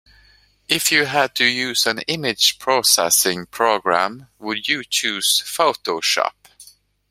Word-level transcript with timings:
If 0.67 0.91
you 0.91 1.05
had 1.05 1.35
to 1.35 1.45
use 1.45 1.85
an 1.85 1.99
image 2.07 2.57
processing 2.57 3.45
program, 3.45 4.29
would 4.39 4.67
you 4.67 4.83
choose 4.83 5.43
Photoshop? 5.45 6.33